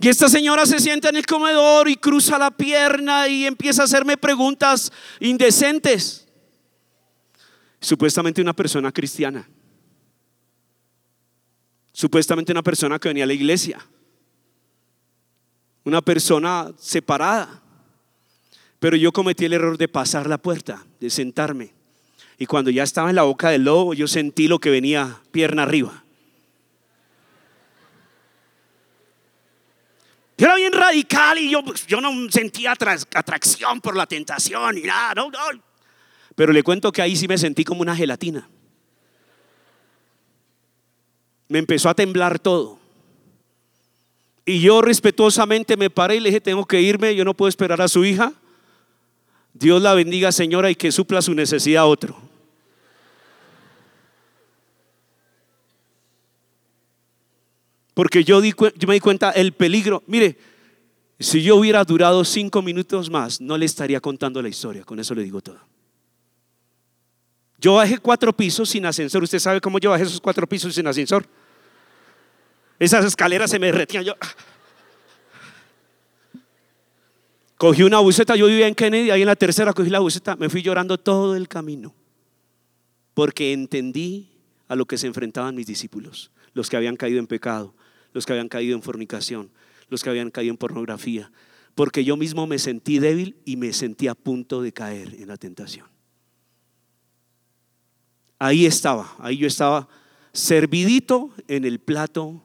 [0.01, 3.85] Y esta señora se sienta en el comedor y cruza la pierna y empieza a
[3.87, 6.29] hacerme preguntas indecentes.
[7.81, 9.49] Supuestamente una persona cristiana.
[11.93, 13.85] Supuestamente una persona que venía a la iglesia.
[15.83, 17.61] Una persona separada.
[18.79, 21.75] Pero yo cometí el error de pasar la puerta, de sentarme.
[22.39, 25.65] Y cuando ya estaba en la boca del lobo, yo sentí lo que venía pierna
[25.65, 26.05] arriba.
[30.39, 34.82] Yo era bien radical y yo, pues, yo no sentía atracción por la tentación y
[34.82, 35.39] nada, no, no.
[36.36, 38.49] Pero le cuento que ahí sí me sentí como una gelatina.
[41.49, 42.78] Me empezó a temblar todo.
[44.45, 47.82] Y yo respetuosamente me paré y le dije, tengo que irme, yo no puedo esperar
[47.82, 48.32] a su hija.
[49.53, 52.28] Dios la bendiga, señora, y que supla su necesidad a otro.
[57.99, 60.05] Porque yo, me di cuenta el peligro.
[60.07, 60.39] Mire,
[61.19, 64.85] si yo hubiera durado cinco minutos más, no le estaría contando la historia.
[64.85, 65.59] Con eso le digo todo.
[67.61, 69.25] Yo bajé cuatro pisos sin ascensor.
[69.25, 71.27] ¿Usted sabe cómo yo bajé esos cuatro pisos sin ascensor?
[72.79, 74.05] Esas escaleras se me derretían.
[74.05, 74.15] Yo...
[77.57, 80.49] Cogí una buceta, yo vivía en Kennedy, ahí en la tercera cogí la buceta, me
[80.49, 81.93] fui llorando todo el camino,
[83.15, 84.31] porque entendí
[84.69, 87.75] a lo que se enfrentaban mis discípulos, los que habían caído en pecado,
[88.13, 89.51] los que habían caído en fornicación,
[89.89, 91.31] los que habían caído en pornografía,
[91.75, 95.37] porque yo mismo me sentí débil y me sentí a punto de caer en la
[95.37, 95.87] tentación.
[98.39, 99.89] Ahí estaba, ahí yo estaba
[100.33, 102.43] servidito en el plato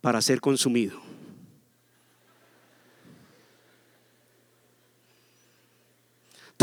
[0.00, 1.03] para ser consumido.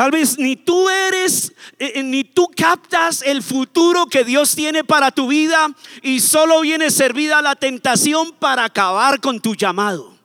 [0.02, 4.84] Tal vez ni tú eres, eh, eh, ni tú captas el futuro que Dios tiene
[4.84, 5.68] para tu vida
[6.02, 10.18] y solo viene servida la tentación para acabar con tu llamado.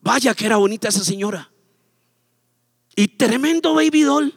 [0.00, 1.50] Vaya que era bonita esa señora.
[2.96, 4.34] Y tremendo baby doll.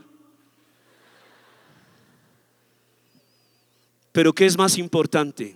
[4.12, 5.56] Pero ¿qué es más importante?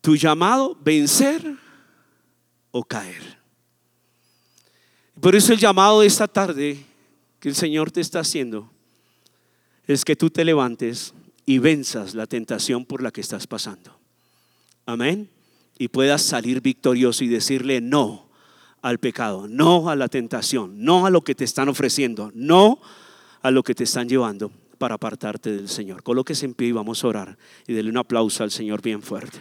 [0.00, 1.56] ¿Tu llamado vencer
[2.70, 3.37] o caer?
[5.20, 6.78] Por eso el llamado de esta tarde
[7.40, 8.70] que el Señor te está haciendo
[9.86, 11.12] es que tú te levantes
[11.44, 13.98] y venzas la tentación por la que estás pasando.
[14.86, 15.28] Amén.
[15.76, 18.28] Y puedas salir victorioso y decirle no
[18.80, 22.80] al pecado, no a la tentación, no a lo que te están ofreciendo, no
[23.42, 26.02] a lo que te están llevando para apartarte del Señor.
[26.02, 29.40] Colóquese en pie y vamos a orar y denle un aplauso al Señor bien fuerte.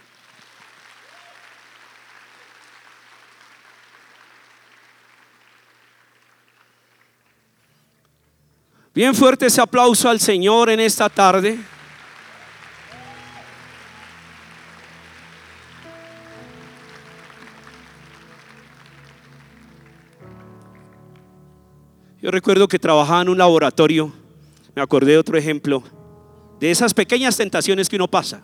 [8.98, 11.60] Bien fuerte ese aplauso al Señor en esta tarde.
[22.20, 24.12] Yo recuerdo que trabajaba en un laboratorio,
[24.76, 25.84] me acordé de otro ejemplo,
[26.60, 28.42] de esas pequeñas tentaciones que uno pasa.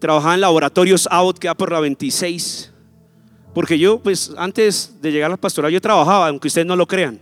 [0.00, 2.72] Trabajaba en laboratorios out que por la 26,
[3.54, 6.88] porque yo pues antes de llegar a la pastoral yo trabajaba, aunque ustedes no lo
[6.88, 7.20] crean.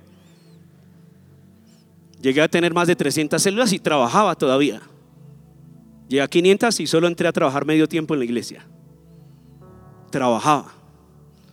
[2.20, 4.82] Llegué a tener más de 300 células y trabajaba todavía.
[6.08, 8.66] Llegué a 500 y solo entré a trabajar medio tiempo en la iglesia.
[10.10, 10.72] Trabajaba.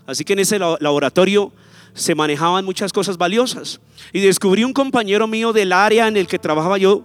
[0.06, 1.54] Así que en ese laboratorio
[1.94, 3.80] se manejaban muchas cosas valiosas.
[4.12, 7.04] Y descubrí un compañero mío del área en el que trabajaba yo.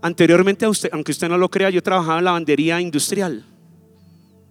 [0.00, 3.44] Anteriormente, aunque usted no lo crea, yo trabajaba en la lavandería industrial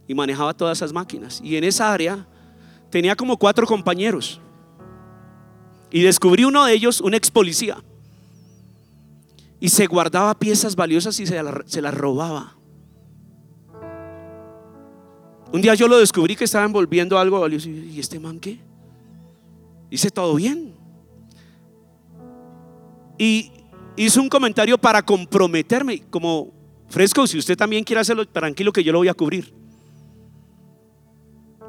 [0.07, 1.39] y manejaba todas esas máquinas.
[1.43, 2.27] Y en esa área
[2.89, 4.41] tenía como cuatro compañeros.
[5.91, 7.77] Y descubrí uno de ellos, un ex policía
[9.59, 12.55] y se guardaba piezas valiosas y se, las robaba.
[15.51, 17.69] Un día yo lo descubrí que estaba envolviendo algo valioso.
[17.69, 18.59] ¿Y este man qué?
[19.89, 20.73] Hice todo bien.
[23.17, 23.51] Y
[23.97, 26.53] hizo un comentario para comprometerme, como
[26.87, 29.53] fresco, si usted también quiere hacerlo, tranquilo que yo lo voy a cubrir.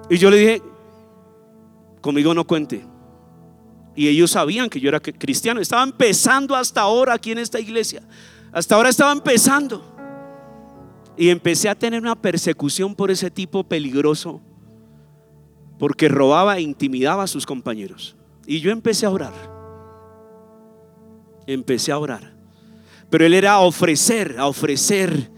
[0.09, 0.63] Y yo le dije,
[2.01, 2.85] conmigo no cuente.
[3.95, 5.61] Y ellos sabían que yo era cristiano.
[5.61, 8.03] Estaba empezando hasta ahora aquí en esta iglesia.
[8.53, 9.85] Hasta ahora estaba empezando.
[11.17, 14.41] Y empecé a tener una persecución por ese tipo peligroso.
[15.79, 18.17] Porque robaba e intimidaba a sus compañeros.
[18.47, 19.33] Y yo empecé a orar.
[21.47, 22.35] Empecé a orar.
[23.11, 25.31] Pero él era a ofrecer, a ofrecer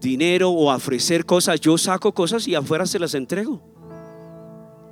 [0.00, 1.60] dinero o a ofrecer cosas.
[1.60, 3.73] Yo saco cosas y afuera se las entrego.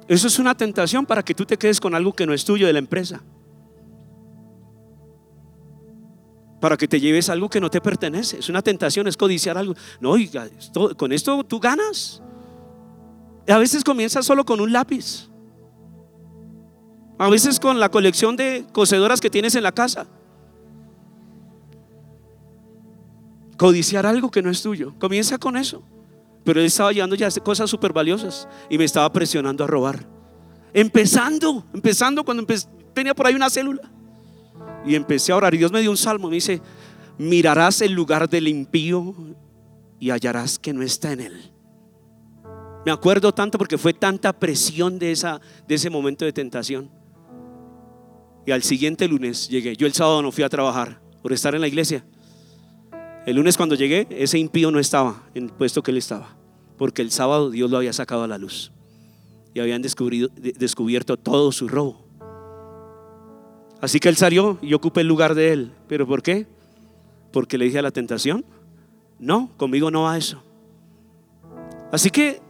[0.09, 2.67] Eso es una tentación para que tú te quedes con algo que no es tuyo
[2.67, 3.23] de la empresa.
[6.63, 8.39] para que te lleves algo que no te pertenece.
[8.39, 9.75] Es una tentación, es codiciar algo.
[9.99, 10.49] No, oiga,
[10.97, 12.23] con esto tú ganas.
[13.49, 15.29] A veces comienza solo con un lápiz.
[17.19, 20.07] A veces con la colección de cosedoras que tienes en la casa.
[23.57, 24.95] Codiciar algo que no es tuyo.
[25.01, 25.83] Comienza con eso.
[26.45, 30.07] Pero él estaba llevando ya cosas súper valiosas y me estaba presionando a robar.
[30.73, 32.45] Empezando, empezando cuando
[32.93, 33.91] tenía por ahí una célula.
[34.85, 36.29] Y empecé a orar y Dios me dio un salmo.
[36.29, 36.61] Me dice,
[37.19, 39.15] mirarás el lugar del impío
[40.01, 41.53] y hallarás que no está en él.
[42.85, 46.91] Me acuerdo tanto porque fue tanta presión de, esa, de ese momento de tentación.
[48.45, 49.77] Y al siguiente lunes llegué.
[49.77, 52.05] Yo el sábado no fui a trabajar por estar en la iglesia.
[53.25, 56.37] El lunes cuando llegué, ese impío no estaba en el puesto que él estaba.
[56.77, 58.73] Porque el sábado Dios lo había sacado a la luz.
[59.55, 62.05] Y habían descubierto todo su robo.
[63.81, 65.73] Así que él salió y ocupé el lugar de él.
[65.89, 66.47] ¿Pero por qué?
[67.33, 68.45] Porque le dije a la tentación,
[69.19, 70.43] no, conmigo no va eso.
[71.93, 72.41] Así que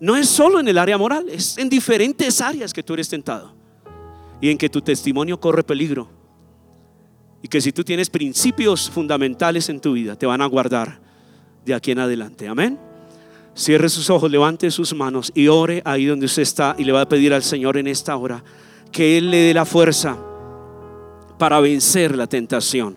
[0.00, 3.54] no es solo en el área moral, es en diferentes áreas que tú eres tentado
[4.40, 6.08] y en que tu testimonio corre peligro.
[7.44, 10.98] Y que si tú tienes principios fundamentales en tu vida, te van a guardar
[11.66, 12.48] de aquí en adelante.
[12.48, 12.78] Amén.
[13.54, 17.02] Cierre sus ojos, levante sus manos y ore ahí donde usted está y le va
[17.02, 18.42] a pedir al Señor en esta hora
[18.90, 20.16] que Él le dé la fuerza
[21.38, 22.96] para vencer la tentación.